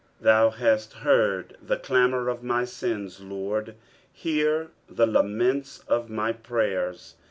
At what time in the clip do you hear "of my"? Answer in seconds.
2.27-2.65, 5.87-6.31